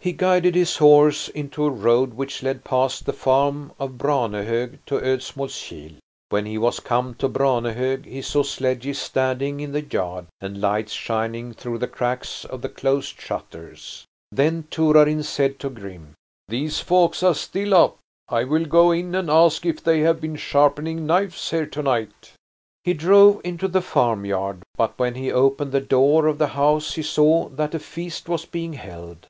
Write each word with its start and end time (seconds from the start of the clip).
He 0.00 0.10
guided 0.12 0.56
his 0.56 0.78
horse 0.78 1.28
into 1.28 1.64
a 1.64 1.70
road 1.70 2.14
which 2.14 2.42
led 2.42 2.64
past 2.64 3.06
the 3.06 3.12
farm 3.12 3.70
of 3.78 3.96
Branehog 3.96 4.78
to 4.86 4.96
Odsmalskil. 4.96 5.98
When 6.30 6.46
he 6.46 6.58
was 6.58 6.80
come 6.80 7.14
to 7.20 7.28
Branehog 7.28 8.04
he 8.04 8.22
saw 8.22 8.42
sledges 8.42 8.98
standing 8.98 9.60
in 9.60 9.70
the 9.70 9.84
yard 9.84 10.26
and 10.40 10.60
lights 10.60 10.92
shining 10.94 11.52
through 11.54 11.78
the 11.78 11.86
cracks 11.86 12.44
of 12.44 12.60
the 12.60 12.68
closed 12.68 13.20
shutters. 13.20 14.04
Then 14.32 14.64
Torarin 14.68 15.22
said 15.22 15.60
to 15.60 15.70
Grim: 15.70 16.14
"These 16.48 16.80
folks 16.80 17.22
are 17.22 17.32
still 17.32 17.72
up. 17.72 17.98
I 18.28 18.42
will 18.42 18.64
go 18.64 18.90
in 18.90 19.14
and 19.14 19.30
ask 19.30 19.64
if 19.64 19.80
they 19.84 20.00
have 20.00 20.20
been 20.20 20.34
sharpening 20.34 21.06
knives 21.06 21.48
here 21.50 21.66
tonight." 21.66 22.32
He 22.82 22.94
drove 22.94 23.40
into 23.44 23.68
the 23.68 23.80
farmyard, 23.80 24.64
but 24.76 24.98
when 24.98 25.14
he 25.14 25.30
opened 25.30 25.70
the 25.70 25.80
door 25.80 26.26
of 26.26 26.38
the 26.38 26.48
house 26.58 26.94
he 26.94 27.02
saw 27.04 27.48
that 27.50 27.76
a 27.76 27.78
feast 27.78 28.28
was 28.28 28.44
being 28.44 28.72
held. 28.72 29.28